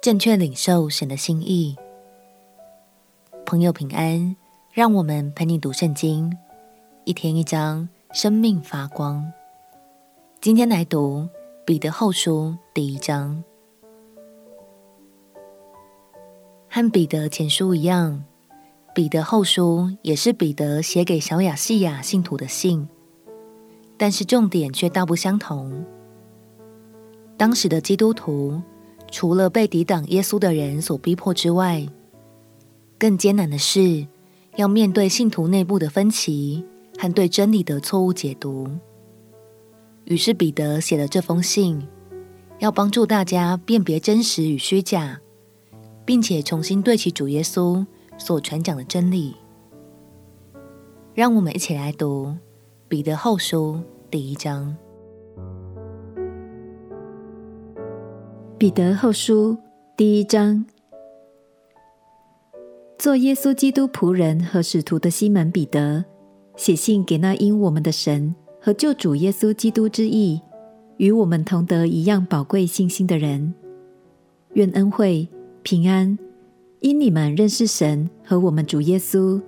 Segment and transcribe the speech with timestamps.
[0.00, 1.76] 正确领受神的心意。
[3.44, 4.36] 朋友平安，
[4.72, 6.32] 让我们陪你读圣经，
[7.04, 9.32] 一天一章，生命发光。
[10.40, 11.28] 今天来读
[11.66, 13.42] 彼得后书第一章。
[16.68, 18.22] 和彼得前书一样，
[18.94, 22.88] 彼得后书也是彼得写给小雅细亚信徒的信，
[23.96, 25.84] 但是重点却大不相同。
[27.36, 28.62] 当时的基督徒，
[29.10, 31.86] 除了被抵挡耶稣的人所逼迫之外，
[32.98, 34.06] 更艰难的是
[34.56, 36.64] 要面对信徒内部的分歧
[36.98, 38.68] 和对真理的错误解读。
[40.04, 41.86] 于是彼得写了这封信，
[42.58, 45.20] 要帮助大家辨别真实与虚假，
[46.04, 49.34] 并且重新对齐主耶稣所传讲的真理。
[51.14, 52.36] 让我们一起来读
[52.88, 53.80] 彼得后书
[54.10, 54.76] 第一章。
[58.58, 59.56] 彼得后书
[59.96, 60.64] 第一章，
[62.98, 66.04] 做耶稣基督仆人和使徒的西门彼得，
[66.56, 70.40] 写信给那因我们的神和救主耶稣基督之义，
[70.96, 73.54] 与我们同得一样宝贵信心的人，
[74.54, 75.28] 愿恩惠
[75.62, 76.18] 平安，
[76.80, 79.40] 因你们认识神和我们主耶稣，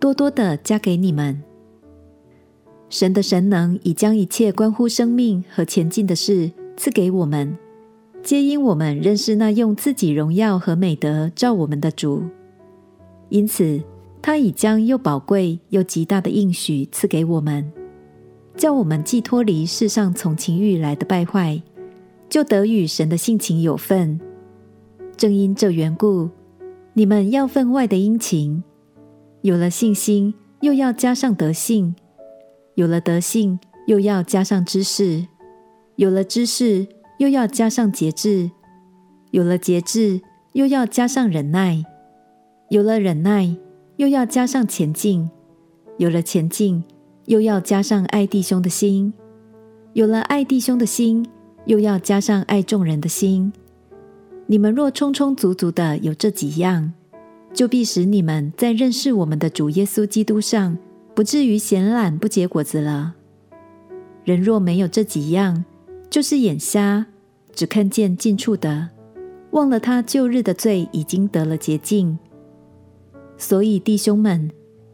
[0.00, 1.40] 多多的加给你们。
[2.90, 7.56] 神的神能已将一切关乎生命和前进的事赐给我们。
[8.26, 12.24] 皆因我们认识那用自己荣耀和美德召我们的主，
[13.28, 13.80] 因此
[14.20, 17.70] 他已将又宝贵又极大的应许赐给我们，
[18.56, 21.62] 叫我们既脱离世上从情欲来的败坏，
[22.28, 24.20] 就得与神的性情有分。
[25.16, 26.28] 正因这缘故，
[26.94, 28.60] 你们要分外的殷勤，
[29.42, 31.94] 有了信心，又要加上德性；
[32.74, 35.28] 有了德性，又要加上知识；
[35.94, 36.88] 有了知识。
[37.18, 38.50] 又要加上节制，
[39.30, 40.20] 有了节制，
[40.52, 41.82] 又要加上忍耐；
[42.68, 43.56] 有了忍耐，
[43.96, 45.28] 又要加上前进；
[45.96, 46.84] 有了前进，
[47.24, 49.12] 又要加上爱弟兄的心；
[49.94, 51.26] 有了爱弟兄的心，
[51.64, 53.52] 又要加上爱众人的心。
[54.46, 56.92] 你们若充充足足的有这几样，
[57.52, 60.76] 就必使你们在认识我们的主耶稣基督上，
[61.14, 63.14] 不至于闲懒不结果子了。
[64.24, 65.64] 人若没有这几样，
[66.16, 67.08] 就是眼瞎，
[67.52, 68.88] 只看见近处的，
[69.50, 72.18] 忘了他旧日的罪已经得了洁净。
[73.36, 74.50] 所以弟兄们，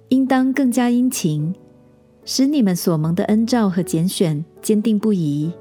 [0.08, 1.54] 应当更加殷勤，
[2.24, 5.52] 使你们所蒙的恩召和拣选坚定不移。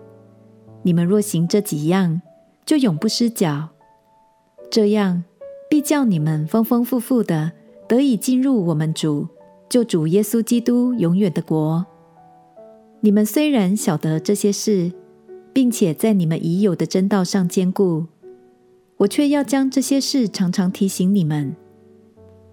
[0.81, 2.23] 你们若行这几样，
[2.65, 3.69] 就永不失脚。
[4.71, 5.23] 这样
[5.69, 7.51] 必叫你们丰丰富富的
[7.87, 9.27] 得以进入我们主
[9.69, 11.85] 救主耶稣基督永远的国。
[13.01, 14.91] 你们虽然晓得这些事，
[15.53, 18.05] 并且在你们已有的真道上坚固，
[18.97, 21.55] 我却要将这些事常常提醒你们。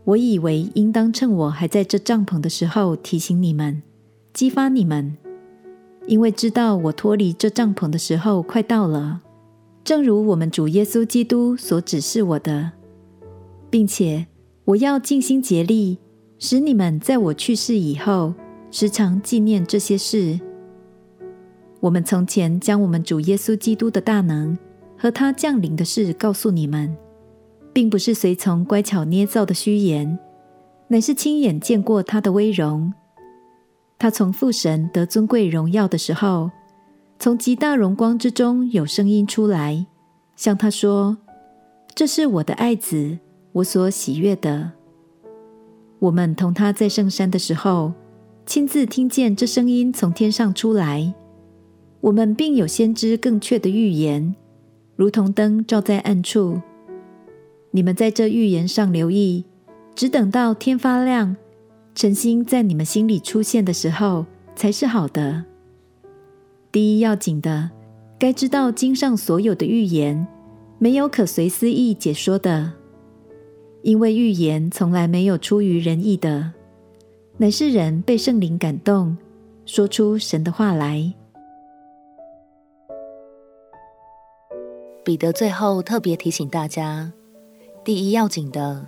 [0.05, 3.83] 我以为应当趁我还在这帐篷的时候提醒你们，
[4.33, 5.17] 激发你们，
[6.07, 9.21] 因为知道我脱离这帐篷的时候快到了。
[9.85, 12.73] 正如我们主耶稣基督所指示我的，
[13.69, 14.27] 并且
[14.65, 15.99] 我要尽心竭力，
[16.39, 18.35] 使你们在我去世以后，
[18.71, 20.41] 时常纪念这些事。
[21.81, 24.59] 我们从前将我们主耶稣基督的大能
[24.97, 26.97] 和他降临的事告诉你们，
[27.73, 30.19] 并不是随从乖巧捏造的虚言，
[30.89, 32.93] 乃是亲眼见过他的威荣。
[33.99, 36.51] 他从父神得尊贵荣耀的时候，
[37.19, 39.87] 从极大荣光之中有声音出来，
[40.35, 41.19] 向他说
[41.95, 43.19] ：“这是我的爱子，
[43.53, 44.73] 我所喜悦的。”
[46.01, 47.93] 我们同他在圣山的时候，
[48.47, 51.15] 亲自听见这声音从天上出来。
[52.01, 54.35] 我们并有先知更确的预言，
[54.97, 56.61] 如同灯照在暗处。
[57.71, 59.45] 你们在这预言上留意，
[59.95, 61.37] 只等到天发亮，
[61.95, 64.25] 晨星在你们心里出现的时候，
[64.55, 65.45] 才是好的。
[66.71, 67.71] 第一要紧的，
[68.19, 70.27] 该知道经上所有的预言，
[70.79, 72.73] 没有可随私意解说的，
[73.83, 76.53] 因为预言从来没有出于人意的，
[77.39, 79.17] 乃是人被圣灵感动，
[79.67, 81.13] 说出神的话来。
[85.09, 87.11] 彼得最后特别提醒大家，
[87.83, 88.87] 第一要紧的，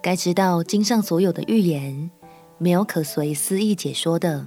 [0.00, 2.08] 该知道经上所有的预言，
[2.56, 4.46] 没有可随私意解说的，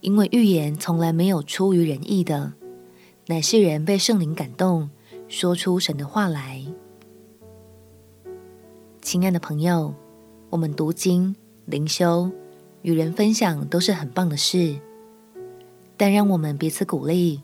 [0.00, 2.54] 因为预言从来没有出于人意的，
[3.26, 4.88] 乃是人被圣灵感动，
[5.28, 6.64] 说出神的话来。
[9.02, 9.94] 亲爱的朋友，
[10.48, 12.30] 我们读经、灵修、
[12.80, 14.74] 与人分享都是很棒的事，
[15.98, 17.42] 但让我们彼此鼓励，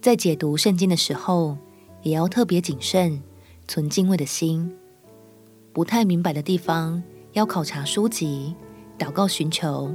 [0.00, 1.58] 在解读圣经的时候，
[2.02, 3.22] 也要特别谨慎，
[3.66, 4.74] 存敬畏的心。
[5.72, 7.02] 不太明白的地方，
[7.32, 8.54] 要考察书籍，
[8.98, 9.94] 祷告寻求，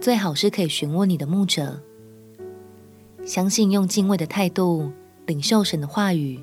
[0.00, 1.80] 最好是可以询问你的牧者。
[3.24, 4.90] 相信用敬畏的态度
[5.26, 6.42] 领受神的话语，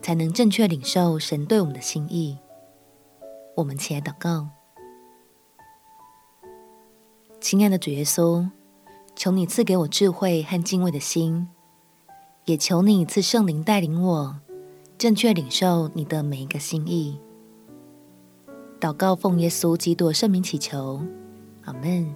[0.00, 2.36] 才能正确领受神对我们的心意。
[3.56, 4.48] 我们起来祷告，
[7.40, 8.48] 亲爱的主耶稣，
[9.14, 11.48] 求你赐给我智慧和敬畏的心，
[12.44, 14.40] 也求你赐圣灵带领我，
[14.98, 17.16] 正确领受你的每一个心意。
[18.80, 21.00] 祷告奉耶稣基督圣名祈求，
[21.64, 22.12] 阿门。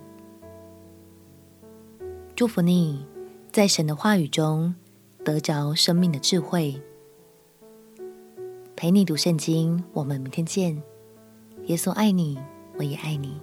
[2.35, 3.07] 祝福你，
[3.53, 4.75] 在神的话语中
[5.25, 6.83] 得着生命的智慧。
[8.75, 10.83] 陪你读圣经，我们明天见。
[11.67, 12.37] 耶稣爱你，
[12.79, 13.41] 我也爱你。